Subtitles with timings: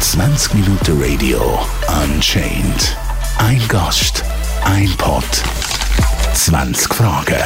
[0.00, 1.60] 20 Minuten Radio
[2.02, 2.96] Unchained.
[3.36, 4.24] Ein Gast,
[4.64, 5.22] ein Pod,
[6.32, 7.36] 20 Fragen.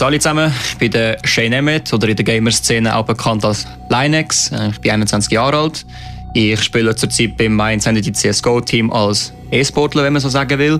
[0.00, 4.52] Hallo zusammen, ich bin der Shane Emmett oder in der Gamer-Szene auch bekannt als Linex.
[4.52, 5.84] Äh, ich bin 21 Jahre alt.
[6.32, 10.78] Ich spiele zurzeit beim Mainz Entity CSGO-Team als E-Sportler, wenn man so sagen will.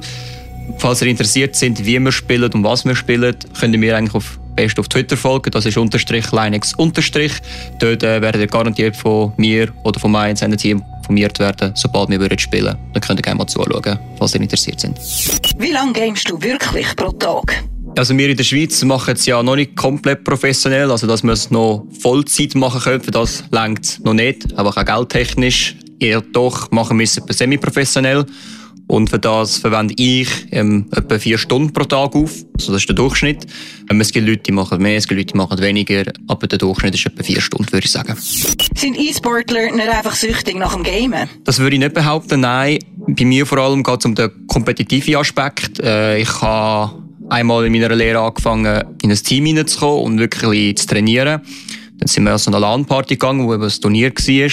[0.79, 4.15] Falls ihr interessiert sind, wie wir spielen und was wir spielen, könnt ihr mir eigentlich
[4.15, 5.51] auf best auf Twitter folgen.
[5.51, 7.33] Das ist unterstrich Linux unterstrich.
[7.79, 12.19] Dort äh, werdet ihr garantiert von mir oder von meinem Team informiert werden, sobald wir
[12.19, 12.77] würden spielen.
[12.93, 14.99] Dann könnt ihr gerne mal zuschauen, falls ihr interessiert sind.
[15.59, 17.65] Wie lange gamest du wirklich pro Tag?
[17.97, 21.33] Also wir in der Schweiz machen es ja noch nicht komplett professionell, also dass wir
[21.33, 25.77] es noch Vollzeit machen können, für das längt noch nicht, aber auch geldtechnisch.
[25.99, 28.27] Eher doch machen wir es semi-professionell.
[28.89, 32.33] Und für das verwende ich ähm, etwa vier Stunden pro Tag auf.
[32.55, 33.45] Also das ist der Durchschnitt.
[33.91, 36.05] Ähm, es gibt Leute, die machen mehr, es gibt Leute, die machen weniger.
[36.29, 38.15] Aber der Durchschnitt ist etwa vier Stunden, würde ich sagen.
[38.17, 41.29] Sind E-Sportler nicht einfach süchtig nach dem Gamen?
[41.45, 42.79] Das würde ich nicht behaupten, nein.
[43.09, 45.81] Bei mir vor allem geht es um den kompetitiven Aspekt.
[45.81, 50.87] Äh, ich habe einmal in meiner Lehre angefangen, in ein Team hineinzukommen und wirklich zu
[50.87, 51.41] trainieren.
[51.99, 54.51] Dann sind wir an so eine LAN-Party gegangen, wo ein Turnier war.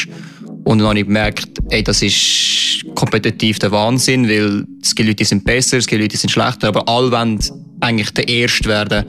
[0.63, 5.25] Und dann habe ich gemerkt, ey, das ist kompetitiv der Wahnsinn, weil es gibt Leute,
[5.25, 7.39] sind besser, es gibt Leute, sind schlechter, aber alle wollen
[7.81, 9.05] eigentlich der Erste werden.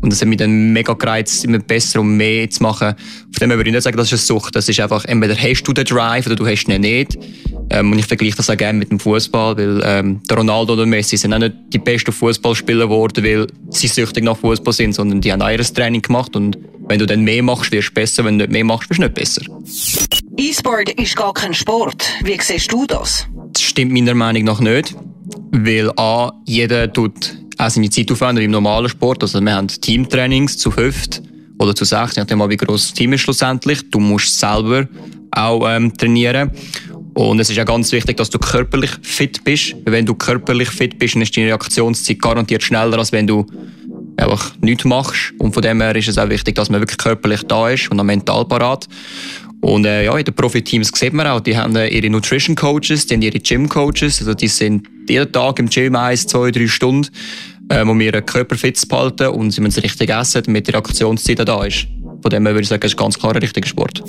[0.00, 2.94] Und das hat mich dann mega gereizt, immer besser und mehr zu machen.
[3.38, 4.56] Von dem würde ich nicht sagen, das ist eine Sucht.
[4.56, 7.16] Das ist einfach, entweder hast du den Drive oder du hast ihn nicht.
[7.70, 10.86] Ähm, und ich vergleiche das auch gerne mit dem Fußball, weil ähm, der Ronaldo oder
[10.86, 15.20] Messi sind auch nicht die besten Fußballspieler geworden, weil sie süchtig nach Fußball sind, sondern
[15.20, 16.34] die haben auch ihr Training gemacht.
[16.34, 16.58] Und
[16.88, 18.24] wenn du dann mehr machst, wirst du besser.
[18.24, 19.42] Wenn du nicht mehr machst, wirst du nicht besser.
[20.42, 22.04] E-Sport ist gar kein Sport.
[22.24, 23.28] Wie siehst du das?
[23.52, 24.92] Das stimmt meiner Meinung nach nicht.
[25.52, 29.22] Weil A, jeder tut auch seine Zeit aufwenden im normalen Sport.
[29.22, 31.22] Also wir haben Teamtrainings zu fünft
[31.60, 33.88] oder zu sechs, nachdem wie groß das Team ist schlussendlich.
[33.88, 34.88] Du musst selber
[35.30, 36.50] auch ähm, trainieren.
[37.14, 39.76] Und es ist ja ganz wichtig, dass du körperlich fit bist.
[39.84, 43.46] Wenn du körperlich fit bist, dann ist deine Reaktionszeit garantiert schneller, als wenn du
[44.16, 45.34] einfach nichts machst.
[45.38, 48.00] Und von dem her ist es auch wichtig, dass man wirklich körperlich da ist und
[48.00, 48.88] auch mental parat.
[49.62, 53.06] Und äh, ja, in den Profiteams sieht man auch, die haben äh, ihre Nutrition Coaches,
[53.06, 56.66] die haben ihre Gym Coaches, also die sind jeden Tag im Gym eins, zwei, drei
[56.66, 57.08] Stunden,
[57.68, 61.46] äh, um ihren Körper fit zu behalten und sie müssen richtig essen, damit die Reaktionszeit
[61.46, 61.86] da ist.
[62.22, 64.02] Von dem her würde ich sagen, es ist ganz klar ein richtiger Sport.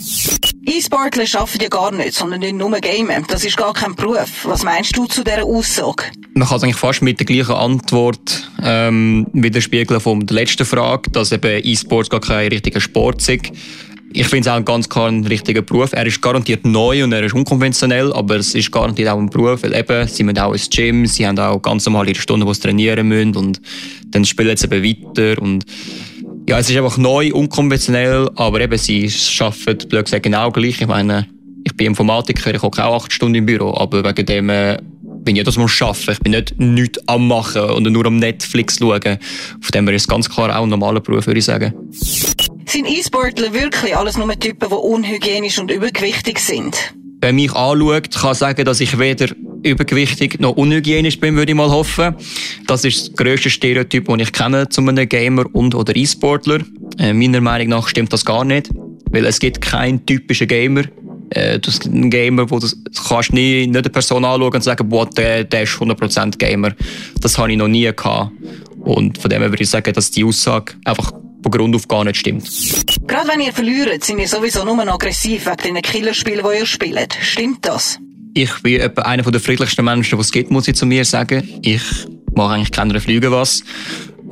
[0.65, 3.25] E-Sportler arbeiten ja gar nicht, sondern nicht nur Gamen.
[3.27, 4.45] Das ist gar kein Beruf.
[4.45, 6.05] Was meinst du zu dieser Aussage?
[6.33, 11.11] Man kann es eigentlich fast mit der gleichen Antwort ähm, widerspiegeln von der letzten Frage,
[11.11, 13.51] dass eben E-Sports gar kein richtiger Sport ist.
[14.15, 15.91] Ich finde es auch ganz klar ein richtiger Beruf.
[15.93, 19.63] Er ist garantiert neu und er ist unkonventionell, aber es ist garantiert auch ein Beruf,
[19.63, 22.53] weil eben, sie müssen auch ins Gym, sie haben auch ganz normal ihre Stunden, wo
[22.53, 23.59] sie trainieren müssen und
[24.09, 25.65] dann spielen sie eben weiter und
[26.47, 30.79] ja, es ist einfach neu, unkonventionell, aber eben, sie arbeiten, blöd gesagt, genau gleich.
[30.79, 31.27] Ich meine,
[31.63, 34.77] ich bin Informatiker, ich hocke auch acht Stunden im Büro, aber wegen dem äh,
[35.23, 36.11] bin ich das muss arbeiten.
[36.11, 39.01] Ich bin nicht nichts am machen und nur am Netflix schauen.
[39.01, 41.73] Von dem ist es ganz klar auch ein normaler Beruf, würde ich sagen.
[42.73, 46.75] Sind E-Sportler wirklich alles nur Typen, die unhygienisch und übergewichtig sind?
[47.21, 49.27] Wenn mich anschaut, kann sagen, dass ich weder
[49.61, 52.15] übergewichtig noch unhygienisch bin, würde ich mal hoffen.
[52.65, 56.61] Das ist das grösste Stereotyp, das ich kenne zu einem Gamer und oder E-Sportler.
[56.97, 58.71] Äh, meiner Meinung nach stimmt das gar nicht,
[59.11, 60.85] weil es gibt keinen typischen Gamer.
[61.29, 62.67] Äh, das ein Gamer, wo du
[63.07, 66.71] kannst nie nicht eine Person anschauen und sagen, boah, der, der ist 100% Gamer.
[67.21, 68.31] Das habe ich noch nie gehabt.
[68.79, 72.03] Und von dem her würde ich sagen, dass die Aussage einfach von Grund auf gar
[72.03, 72.49] nicht stimmt.
[73.07, 77.17] Gerade wenn ihr verliert, sind ihr sowieso nur aggressiv wegen den Killerspielen, die ihr spielt.
[77.21, 77.99] Stimmt das?
[78.33, 81.47] Ich bin etwa einer der friedlichsten Menschen, die es gibt, muss ich zu mir sagen.
[81.61, 81.83] Ich
[82.33, 83.63] mache eigentlich keine Flüge was.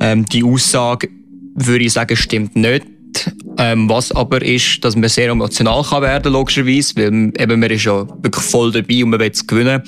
[0.00, 1.08] Ähm, die Aussage,
[1.54, 2.84] würde ich sagen, stimmt nicht.
[3.58, 7.84] Ähm, was aber ist, dass man sehr emotional kann werden logischerweise, weil eben man ist
[7.84, 9.82] ja wirklich voll dabei und man will es gewinnen.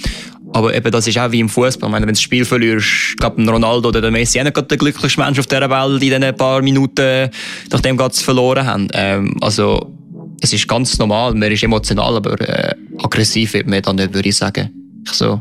[0.54, 1.92] Aber eben, das ist auch wie im Fußball.
[1.92, 5.20] wenn du das Spiel verlierst, ich glaube, Ronaldo oder der Messi auch nicht der glücklichste
[5.20, 7.28] Mensch auf dieser Welt in diesen paar Minuten,
[7.72, 8.88] nachdem sie verloren haben.
[8.92, 9.92] Ähm, also,
[10.40, 14.28] es ist ganz normal, man ist emotional, aber äh, aggressiv wird man dann nicht, würde
[14.28, 14.70] ich sagen.
[15.04, 15.40] Ich so,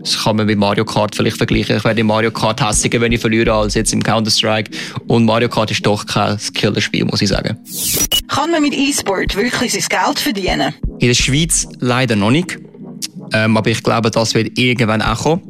[0.00, 1.78] das kann man mit Mario Kart vielleicht vergleichen.
[1.78, 4.70] Ich werde in Mario Kart hässiger, wenn ich verliere, als jetzt im Counter-Strike.
[5.06, 7.56] Und Mario Kart ist doch kein Killerspiel, muss ich sagen.
[8.28, 10.74] Kann man mit E-Sport wirklich sein Geld verdienen?
[10.98, 12.58] In der Schweiz leider noch nicht.
[13.32, 15.42] Ähm, aber ich glaube, das wird irgendwann auch kommen.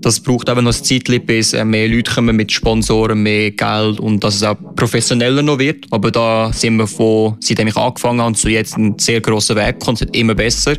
[0.00, 4.00] Das braucht aber noch ein Zeit, bis äh, mehr Leute kommen mit Sponsoren, mehr Geld
[4.00, 5.86] und dass es auch professioneller noch wird.
[5.90, 9.78] Aber da sind wir von, seitdem ich angefangen habe, zu jetzt einen sehr grossen Weg
[9.78, 10.76] kommt, es immer besser.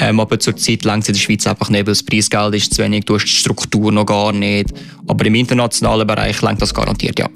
[0.00, 2.82] Ähm, aber zurzeit längt es in der Schweiz einfach nicht, weil das Preisgeld ist zu
[2.82, 4.72] wenig, du hast die Struktur noch gar nicht.
[5.06, 7.28] Aber im internationalen Bereich längt das garantiert, ja.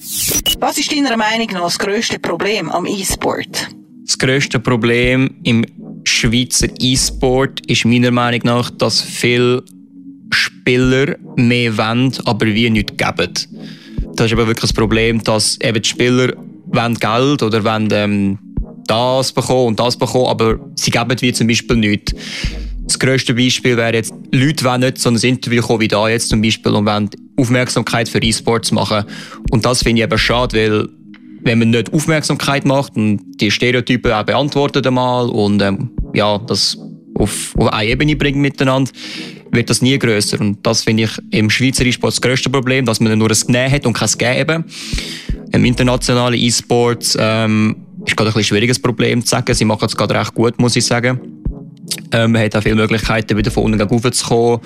[0.61, 3.69] Was ist deiner Meinung nach das grösste Problem am E-Sport?
[4.05, 5.65] das grösste Problem im
[6.05, 9.63] Schweizer E-Sport ist meiner Meinung nach, dass viele
[10.31, 13.33] Spieler mehr wollen, aber wir nichts geben.
[14.17, 16.33] Das ist aber wirklich das Problem, dass eben die Spieler
[16.73, 18.39] Geld oder wollen ähm,
[18.87, 22.15] das bekommen und das bekommen, aber sie geben wie zum Beispiel nichts.
[22.85, 26.29] Das grösste Beispiel wäre jetzt, Leute wollen nicht so ein Interview kommen wie da jetzt
[26.29, 29.05] zum Beispiel und wollen Aufmerksamkeit für E-Sports machen.
[29.51, 30.89] Und das finde ich eben schade, weil
[31.45, 36.79] wenn man nicht Aufmerksamkeit macht und die Stereotypen auch beantwortet einmal und ähm, ja, das
[37.15, 38.91] auf, auf eine Ebene bringt miteinander,
[39.51, 40.41] wird das nie größer.
[40.41, 43.71] Und das finde ich im Schweizer E-Sport das grösste Problem, dass man nur ein Genehm
[43.71, 44.65] hat und kein Geben.
[45.53, 49.55] Im internationalen E-Sport ähm, ist gerade ein schwieriges Problem zu sagen.
[49.55, 51.21] Sie machen es gerade recht gut, muss ich sagen.
[52.13, 54.61] Ähm, man hat auch viele Möglichkeiten, wieder von unten raufzukommen.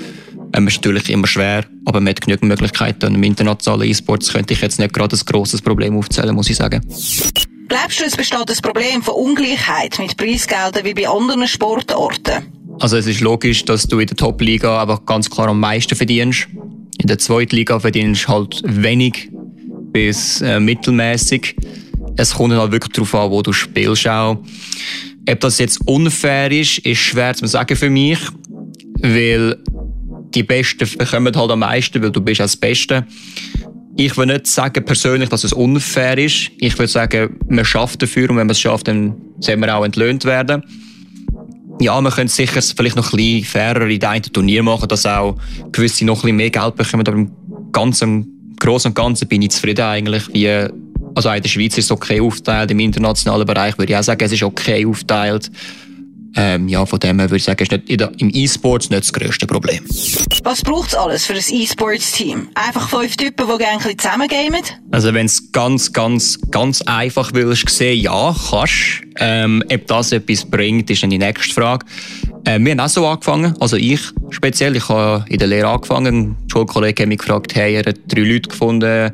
[0.53, 3.15] Ähm, ist natürlich immer schwer, aber man hat genügend Möglichkeiten.
[3.15, 6.81] Im internationalen E-Sports könnte ich jetzt nicht gerade ein grosses Problem aufzählen, muss ich sagen.
[7.69, 12.47] Glaubst du, es besteht das Problem von Ungleichheit mit Preisgeldern wie bei anderen Sportarten?
[12.79, 16.49] Also es ist logisch, dass du in der Top-Liga aber ganz klar am meisten verdienst.
[16.99, 19.31] In der zweiten Liga verdienst du halt wenig
[19.93, 21.57] bis äh, mittelmäßig.
[22.17, 24.39] Es kommt halt wirklich darauf an, wo du spielst auch.
[25.29, 28.19] Ob das jetzt unfair ist, ist schwer zu sagen für mich,
[29.01, 29.57] weil
[30.37, 33.06] die Besten bekommen halt am meisten, weil du bist als Beste.
[33.97, 36.50] Ich will nicht sagen persönlich, dass es unfair ist.
[36.59, 39.85] Ich würde sagen, man schafft dafür und wenn man es schafft, dann soll man auch
[39.85, 40.62] entlöhnt werden.
[41.81, 45.37] Ja, man könnte sicher vielleicht noch ein bisschen fairer in einem Turnier machen, dass auch
[45.73, 47.06] gewisse noch ein bisschen mehr Geld bekommen.
[47.06, 47.33] Aber im
[47.73, 50.69] Ganzen, Großen und Ganzen bin ich zufrieden eigentlich, wie
[51.15, 54.23] also in der Schweiz ist es okay aufgeteilt, im internationalen Bereich würde ich auch sagen,
[54.23, 55.50] es ist okay aufgeteilt.
[56.38, 57.88] Ähm, ja, von dem her würde ich sagen, ist nicht,
[58.19, 59.83] im E-Sports nicht das grösste Problem.
[60.44, 62.49] Was braucht es alles für ein E-Sports-Team?
[62.55, 64.62] Einfach fünf Typen, die gerne zusammen gamen?
[64.91, 69.03] Also wenn es ganz, ganz, ganz einfach willst sehen, ja, kannst.
[69.19, 71.87] Ähm, ob das etwas bringt, ist dann die nächste Frage.
[72.44, 76.17] Äh, wir haben auch so angefangen, also ich speziell, ich habe in der Lehre angefangen.
[76.17, 79.12] Ein Schulkollege hat mich gefragt, hey, er hat drei Leute gefunden,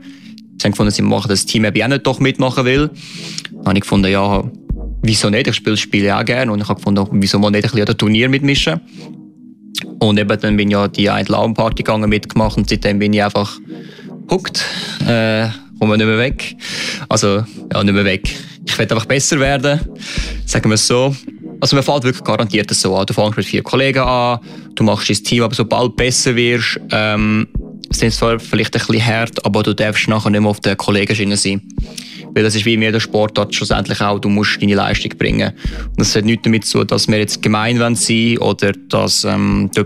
[0.63, 2.91] Sie haben gefunden, sie machen das Team, ob ich auch nicht doch mitmachen will.
[3.51, 4.45] Dann habe ich gefunden, ja,
[5.03, 5.47] wieso nicht?
[5.49, 6.51] Ich spiele Spiele auch gerne.
[6.53, 8.81] Und ich habe gefunden, wieso mal nicht ein bisschen an Turnier mitmischen?
[9.99, 13.23] Und eben dann bin ich ja die eine Laumparty gegangen, mitgemacht und seitdem bin ich
[13.23, 13.59] einfach
[14.31, 14.65] hooked,
[15.07, 16.57] äh, komme nicht mehr weg.
[17.09, 18.29] Also, ja, nicht mehr weg.
[18.67, 19.81] Ich will einfach besser werden,
[20.47, 21.15] sagen wir es so.
[21.61, 23.07] Also man fällt wirklich garantiert so an.
[23.07, 24.41] Du fängst mit vier Kollegen an,
[24.75, 27.47] du machst dein Team, aber sobald du besser wirst, ähm,
[27.93, 31.37] sind zwar vielleicht ein bisschen hart, aber du darfst nachher nicht mehr auf der Kollegenschiene
[31.37, 31.63] sein.
[32.35, 35.53] Weil das ist wie in jeder Sportart schlussendlich auch, du musst deine Leistung bringen.
[35.89, 39.71] Und das hat nichts damit zu tun, dass wir jetzt gemein sein oder dass ähm,
[39.75, 39.85] du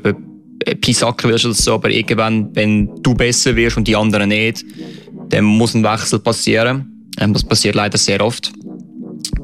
[0.80, 4.64] Pisacken willst oder so, aber irgendwann, wenn du besser wirst und die anderen nicht,
[5.28, 7.10] dann muss ein Wechsel passieren.
[7.20, 8.52] Ähm, das passiert leider sehr oft.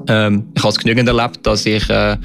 [0.09, 2.17] Ähm, ich habe es genügend erlebt, dass ich äh,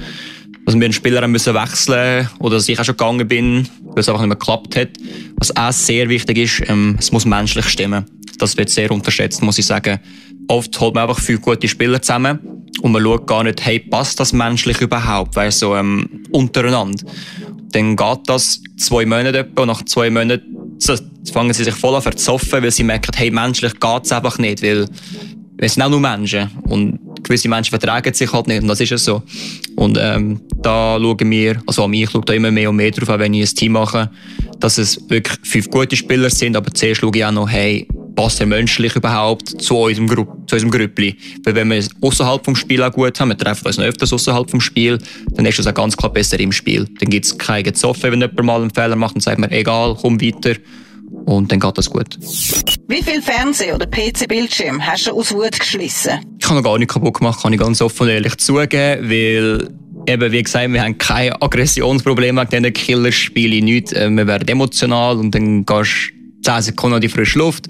[0.68, 4.10] dass wir einen Spieler müssen wechseln oder dass ich auch schon gegangen bin, weil es
[4.10, 4.90] einfach nicht mehr geklappt hat.
[5.38, 8.04] Was auch sehr wichtig ist, ähm, es muss menschlich stimmen.
[8.38, 9.98] Das wird sehr unterschätzt, muss ich sagen.
[10.50, 12.40] Oft holt man einfach viele gute Spieler zusammen
[12.82, 17.02] und man schaut gar nicht, hey, passt das menschlich überhaupt, weil so ähm, untereinander.
[17.72, 20.78] Dann geht das zwei Monate etwa und nach zwei Monaten
[21.32, 24.38] fangen sie sich voll an zu verzoffen, weil sie merken, hey, menschlich geht es einfach
[24.38, 24.90] nicht, weil
[25.60, 28.92] es sind auch nur Menschen und gewisse Menschen vertragen sich halt nicht und das ist
[28.92, 29.24] es so.
[29.76, 33.20] Und ähm, da schauen wir, also an mich schaut da immer mehr und mehr drauf,
[33.20, 34.10] wenn ich ein Team mache,
[34.60, 38.40] dass es wirklich fünf gute Spieler sind, aber zuerst schaue ich auch noch, hey, passt
[38.40, 41.16] er menschlich überhaupt zu unserem, Gru zu unserem Grüppli?
[41.44, 44.12] Weil wenn wir es außerhalb vom Spiel auch gut haben, wir treffen uns noch öfters
[44.12, 44.98] außerhalb vom Spiel,
[45.34, 46.88] dann ist es auch ganz klar besser im Spiel.
[47.00, 49.96] Dann gibt es keine Gezoffe, wenn jemand mal einen Fehler macht, dann sagt man, egal,
[50.02, 50.56] komm weiter
[51.26, 52.18] und dann geht das gut.
[52.88, 56.20] Wie viel Fernseh- oder PC-Bildschirm hast du aus Wut geschlissen?
[56.40, 59.70] Ich habe noch gar nicht kaputt gemacht, kann ich ganz offen und ehrlich zugeben, weil
[60.08, 63.94] eben, wie gesagt, wir haben kein Aggressionsproblem mit diesen Killerspielen, nichts.
[63.94, 66.12] Äh, wir werden emotional und dann gehst
[66.44, 67.68] du 10 Sekunden in die frische Luft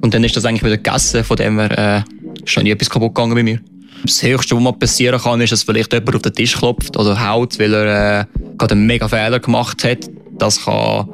[0.00, 3.14] und dann ist das eigentlich wieder gegessen, von dem her äh, ist nie etwas kaputt
[3.14, 3.60] gegangen bei mir.
[4.02, 7.26] Das Höchste, was mal passieren kann, ist, dass vielleicht jemand auf den Tisch klopft oder
[7.26, 8.24] haut, weil er äh,
[8.58, 10.10] gerade einen mega Fehler gemacht hat.
[10.32, 11.08] Das kann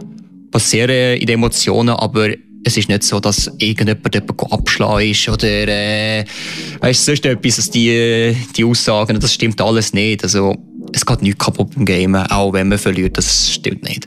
[0.50, 2.30] passieren in den Emotionen, aber
[2.64, 6.24] es ist nicht so, dass irgendjemand jemanden abschlagen ist oder äh,
[6.80, 10.22] weißt, sonst etwas, dass die, die Aussagen, das stimmt alles nicht.
[10.22, 10.56] Also
[10.92, 14.06] es geht nichts kaputt im Game, auch wenn man verliert, das stimmt nicht.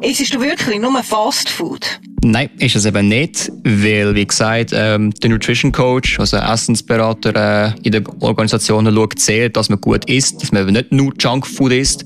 [0.00, 2.00] Ist du wirklich nur Fast Food?
[2.22, 7.34] Nein, ist es eben nicht, weil, wie gesagt, ähm, der Nutrition Coach, also Essensberater
[7.66, 11.72] äh, in der Organisation, schaut sehr, dass man gut isst, dass man nicht nur Junkfood
[11.72, 12.04] isst,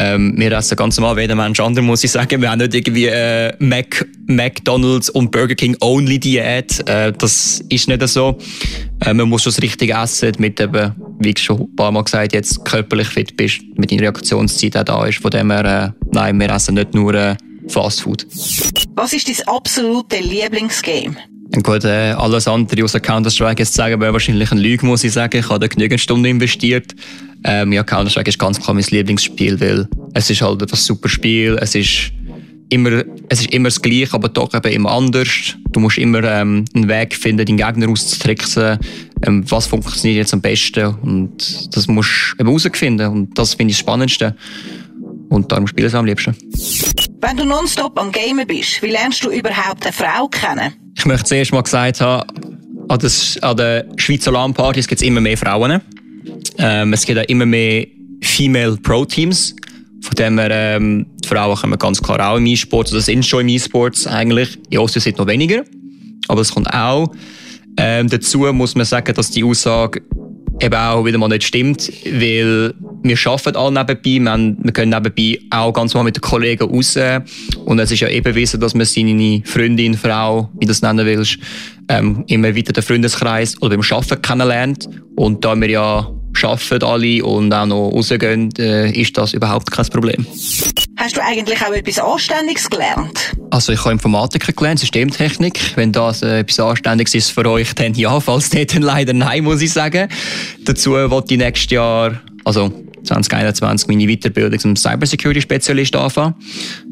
[0.00, 2.40] ähm, wir essen ganz normal wie jeder Mensch andere, muss ich sagen.
[2.40, 6.88] Wir haben nicht irgendwie äh, Mac McDonalds und Burger King Only Diät.
[6.88, 8.38] Äh, das ist nicht so.
[9.04, 12.04] Äh, man muss schon das Richtige essen, damit eben, wie ich schon ein paar Mal
[12.04, 15.18] gesagt jetzt körperlich fit bist, mit deiner Reaktionszeit auch da ist.
[15.18, 15.64] Von dem her,
[15.96, 17.36] äh, nein, wir essen nicht nur äh,
[17.66, 18.24] Fast Food.
[18.94, 21.16] Was ist dein absolute Lieblingsgame?
[21.62, 25.38] Gut, äh, alles andere außer Counter-Strike jetzt sagen, wäre wahrscheinlich eine Lüge, muss ich sagen.
[25.38, 26.94] Ich habe da genügend Stunden investiert.
[27.44, 31.56] Ähm, ja, Counter-Strike ist ganz klar mein Lieblingsspiel, weil es ist halt ein super Spiel.
[31.60, 32.12] Es ist
[32.70, 35.56] immer, es ist immer das Gleiche, aber doch eben immer anders.
[35.72, 38.78] Du musst immer ähm, einen Weg finden, deinen Gegner auszutricksen.
[39.26, 40.94] Ähm, was funktioniert jetzt am besten?
[41.02, 43.06] Und das musst du eben herausfinden.
[43.08, 44.36] Und das finde ich das Spannendste.
[45.28, 46.34] Und darum spiele ich es am liebsten.
[47.20, 50.72] Wenn du nonstop am Gamen bist, wie lernst du überhaupt eine Frau kennen?
[50.96, 52.28] Ich möchte zuerst mal gesagt haben,
[52.88, 55.80] an, das, an den Schweizer LAN-Partys gibt es immer mehr Frauen.
[56.58, 57.86] Ähm, es gibt auch immer mehr
[58.22, 59.54] Female Pro-Teams.
[60.02, 63.40] Von dem her, ähm, die Frauen kommen ganz klar auch im E-Sport, oder sind schon
[63.40, 64.58] im E-Sports eigentlich.
[64.70, 65.64] In Ostern sind noch weniger,
[66.28, 67.12] aber es kommt auch.
[67.76, 70.02] Ähm, dazu muss man sagen, dass die Aussage
[70.60, 74.90] eben auch wieder mal nicht stimmt, weil wir arbeiten alle nebenbei, wir, haben, wir können
[74.90, 76.98] nebenbei auch ganz mal mit den Kollegen raus
[77.64, 81.06] und es ist ja eben wissen, dass man seine Freundin, Frau, wie du das nennen
[81.06, 81.38] willst,
[81.88, 86.12] ähm, immer weiter den Freundeskreis oder beim Arbeiten kennenlernt und da wir ja
[86.44, 90.26] arbeiten alle und auch noch rausgehen, äh, ist das überhaupt kein Problem.
[90.96, 93.32] Hast du eigentlich auch etwas Anständiges gelernt?
[93.50, 95.76] Also ich habe Informatik gelernt, Systemtechnik.
[95.76, 99.44] Wenn das äh, etwas Anständiges ist für euch, dann ja, falls nicht, dann leider nein,
[99.44, 100.08] muss ich sagen.
[100.64, 102.72] Dazu wollte ich nächstes Jahr, also
[103.04, 106.34] 2021, meine Weiterbildung zum Cybersecurity-Spezialist anfangen.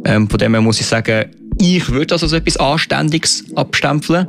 [0.04, 1.26] Ähm, von dem her muss ich sagen,
[1.58, 4.28] ich würde das als etwas Anständiges abstempeln.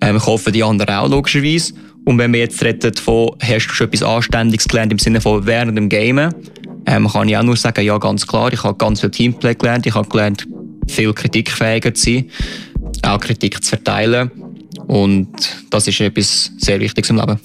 [0.00, 1.74] Ähm, ich hoffe, die anderen auch, logischerweise.
[2.10, 5.46] Und wenn wir jetzt reden von, hast du schon etwas Anständiges gelernt im Sinne von
[5.46, 6.34] während dem Gamen,
[6.84, 9.86] ähm, kann ich auch nur sagen, ja, ganz klar, ich habe ganz viel Teamplay gelernt,
[9.86, 10.44] ich habe gelernt,
[10.88, 12.30] viel kritikfähiger zu sein,
[13.02, 14.28] auch Kritik zu verteilen.
[14.88, 15.28] Und
[15.70, 17.38] das ist etwas sehr Wichtiges im Leben.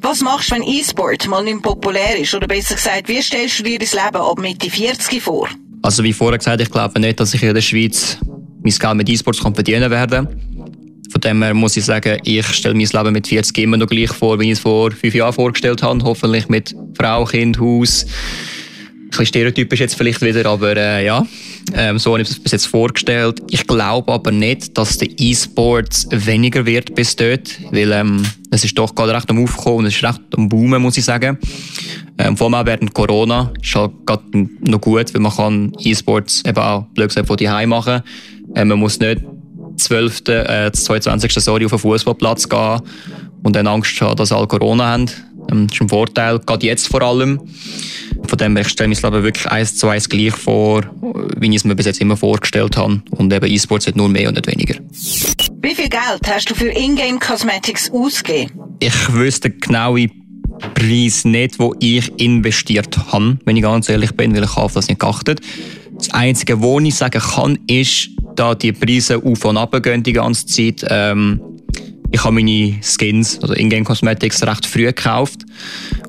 [0.00, 2.34] Was machst du, wenn E-Sport mal nicht populär ist?
[2.34, 5.48] Oder besser gesagt, wie stellst du dir das Leben ab Mitte 40 vor?
[5.80, 8.18] Also wie vorher gesagt, ich glaube nicht, dass ich in der Schweiz
[8.64, 10.28] mein Geld mit E-Sports verdienen werde.
[11.12, 14.10] Von dem her muss ich sagen, ich stelle mein Leben mit 40 immer noch gleich
[14.12, 16.02] vor, wie ich es vor fünf Jahren vorgestellt habe.
[16.02, 18.06] Hoffentlich mit Frau, Kind, Haus.
[18.06, 21.26] Ein bisschen stereotypisch jetzt vielleicht wieder, aber äh, ja,
[21.74, 23.42] ähm, so habe ich es bis jetzt vorgestellt.
[23.50, 28.78] Ich glaube aber nicht, dass der E-Sport weniger wird bis dort, weil ähm, es ist
[28.78, 31.36] doch gerade recht am Aufkommen und es ist recht am Boomen, muss ich sagen.
[32.16, 36.58] Ähm, vor allem während Corona ist halt gerade noch gut, weil man kann E-Sports eben
[36.58, 38.00] auch blöd gesagt von die machen.
[38.54, 39.20] Ähm, man muss nicht
[39.84, 41.32] 12., äh, 22.
[41.34, 42.80] Sorry, auf den Fußballplatz gehen
[43.42, 45.10] und dann Angst haben, dass alle Corona haben.
[45.50, 47.40] Ähm, das ist ein Vorteil, gerade jetzt vor allem.
[48.24, 50.82] Von dem her stelle ich mir das wirklich eins zu eins gleich vor,
[51.36, 53.02] wie ich es mir bis jetzt immer vorgestellt habe.
[53.10, 54.76] Und eben E-Sports hat nur mehr und nicht weniger.
[55.60, 58.52] Wie viel Geld hast du für Ingame Cosmetics ausgegeben?
[58.80, 59.96] Ich wüsste genau
[60.74, 64.88] Preis nicht, wo ich investiert habe, wenn ich ganz ehrlich bin, weil ich auf das
[64.88, 65.40] nicht geachtet.
[65.96, 70.12] Das Einzige, was ich sagen kann, ist, da die Preise auf und ab gehen die
[70.12, 70.84] ganze Zeit.
[70.88, 71.40] Ähm,
[72.10, 75.40] ich habe meine Skins, also Ingame Cosmetics, recht früh gekauft.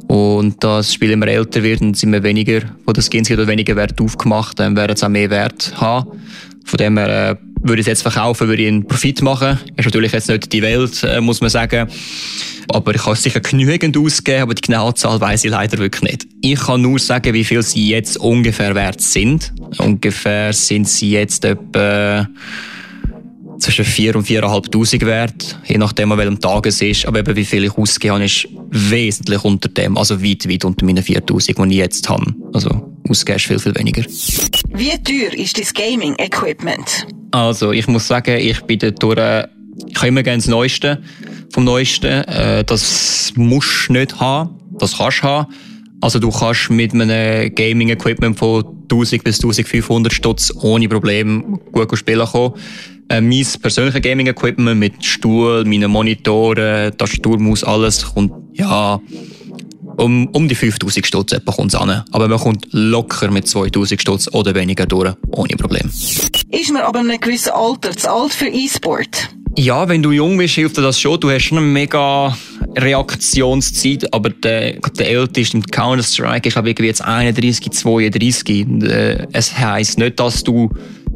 [0.08, 3.48] Und da das Spiel immer älter wird und es immer weniger von den Skins oder
[3.48, 6.22] weniger Wert aufgemacht, dann werden es auch mehr Wert haben.
[6.66, 9.60] Von dem her äh, würde ich es jetzt verkaufen, würde ich einen Profit machen.
[9.76, 11.90] Ist natürlich jetzt nicht die Welt, äh, muss man sagen.
[12.70, 16.28] Aber ich kann sicher genügend ausgeben, aber die genaue Zahl weiß ich leider wirklich nicht.
[16.42, 19.54] Ich kann nur sagen, wie viel sie jetzt ungefähr wert sind.
[19.80, 22.28] Ungefähr sind sie jetzt etwa
[23.64, 27.06] zwischen 4 und 4'500 wert, je nachdem, an welchem Tag es ist.
[27.06, 30.86] Aber eben, wie viel ich ausgegeben habe, ist wesentlich unter dem, also weit, weit unter
[30.86, 32.34] meinen 4000, die ich jetzt habe.
[32.54, 34.04] Also ausgeben ist viel, viel weniger.
[34.04, 37.08] Wie teuer ist das Gaming-Equipment?
[37.32, 39.20] Also, ich muss sagen, ich bin dort durch,
[39.88, 41.02] ich habe immer gerne das Neueste
[41.52, 42.24] vom Neuesten.
[42.26, 45.54] Äh, das musst du nicht haben, das kannst du haben.
[46.02, 52.28] Also du kannst mit einem Gaming-Equipment von 1000 bis 1500 Stutz ohne Probleme gut spielen
[52.28, 52.56] kommen.
[53.10, 59.00] Äh, mein persönliches Gaming-Equipment mit Stuhl, meinen Monitoren, Tastaturmaus, alles kommt, ja,
[59.98, 62.04] um, um die 5000 Stutz etwa kommt's an.
[62.12, 65.90] Aber man kommt locker mit 2000 Stutz oder weniger durch, ohne Problem.
[66.52, 69.30] Ist man aber in einem gewissen Alter zu alt für E-Sport?
[69.56, 71.20] Ja, wenn du jung bist, hilft dir das schon.
[71.20, 72.36] Du hast schon eine mega
[72.76, 78.66] Reaktionszeit, aber der, der älteste im Counter-Strike ist, glaube ich, jetzt 31, 32.
[78.66, 80.72] Und, äh, es heisst nicht, dass du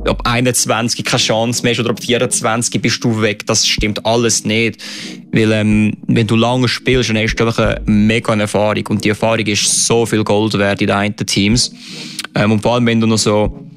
[0.08, 3.46] ab 21 keine Chance mehr hast oder ab 24 bist du weg.
[3.46, 4.84] Das stimmt alles nicht.
[5.32, 8.86] Weil, ähm, wenn du lange spielst, dann hast du einfach eine mega Erfahrung.
[8.88, 11.72] Und die Erfahrung ist so viel Gold wert in den einen Teams.
[12.36, 13.68] Ähm, und vor allem, wenn du noch so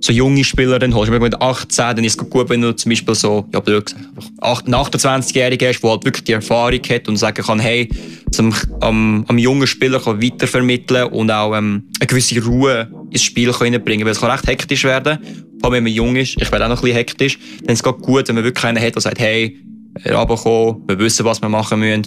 [0.00, 1.10] so junge Spieler dann holst.
[1.10, 4.74] Mit 18, dann ist es gut, wenn du zum Beispiel so, ja, blöd gesagt, einen
[4.74, 7.88] 28-Jährigen hast, der halt wirklich die Erfahrung hat und sagen kann, hey,
[8.30, 13.52] zum, am, am jungen Spieler kann weitervermitteln und auch ähm, eine gewisse Ruhe ins Spiel
[13.52, 15.18] bringen Weil es kann recht hektisch werden,
[15.62, 16.40] allem wenn man jung ist.
[16.40, 17.38] Ich werde auch noch ein bisschen hektisch.
[17.62, 19.58] Dann ist es gut, wenn man wirklich einen hat, der sagt, hey,
[20.04, 22.02] runterkommen, wir wissen, was wir machen müssen.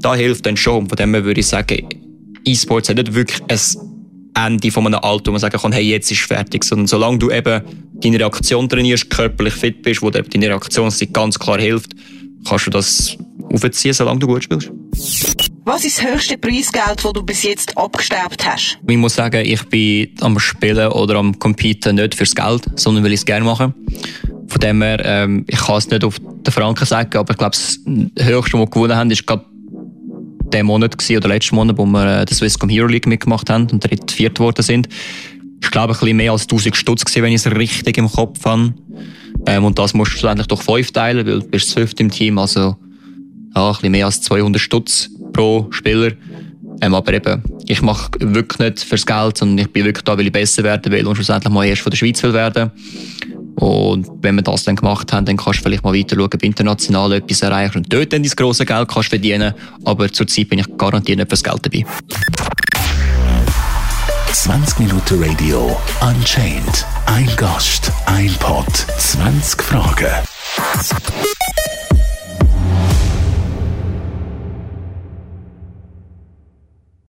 [0.00, 0.88] Da hilft dann schon.
[0.88, 1.88] Von dem her würde ich sagen,
[2.44, 6.10] E-Sports hat nicht wirklich ein Ende von einem Alter, wo man sagen kann, hey, jetzt
[6.10, 6.64] ist fertig.
[6.64, 7.62] Sondern solange du eben
[7.94, 11.92] deine Reaktion trainierst, körperlich fit bist, wo deine Reaktionszeit ganz klar hilft,
[12.46, 13.16] kannst du das
[13.52, 14.70] aufziehen, solange du gut spielst.
[15.68, 18.78] Was ist das höchste Preisgeld, das du bis jetzt abgestaubt hast?
[18.86, 23.12] Ich muss sagen, ich bin am Spielen oder am Competen nicht fürs Geld, sondern weil
[23.12, 23.74] ich es gerne mache.
[24.46, 27.56] Von dem her, ähm, ich kann es nicht auf den Franken sagen, aber ich glaube,
[27.56, 27.80] das
[28.16, 29.44] höchste, was wir gewonnen haben, ist gerade
[30.52, 33.66] der Monat gewesen, oder letzten Monat, wo wir äh, die Swisscom Hero League mitgemacht haben
[33.68, 34.88] und dritt, viert geworden sind.
[35.60, 38.44] Ich glaube, ein bisschen mehr als 1000 Stutz gewesen, wenn ich es richtig im Kopf
[38.44, 38.72] habe.
[39.46, 42.38] Ähm, und das musst du schlussendlich durch fünf teilen, weil du bist zwölf im Team,
[42.38, 42.76] also
[43.56, 46.12] ja, ein bisschen mehr als 200 Stutz pro Spieler.
[46.80, 50.26] Ähm, aber eben, ich mache wirklich nicht fürs Geld, sondern ich bin wirklich da, weil
[50.26, 52.70] ich besser werden will und schlussendlich mal erst von der Schweiz will werden.
[53.56, 56.42] Und wenn wir das dann gemacht haben, dann kannst du vielleicht mal weiter schauen, ob
[56.42, 59.54] international etwas erreichen und dort dann dein grosses Geld kannst verdienen.
[59.84, 61.86] Aber zurzeit bin ich garantiert nicht fürs Geld dabei.
[64.32, 66.84] 20 Minuten Radio Unchained.
[67.06, 68.66] Ein Gast, ein Pod,
[68.98, 70.12] 20 Fragen.